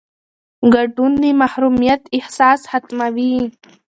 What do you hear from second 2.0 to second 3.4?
احساس ختموي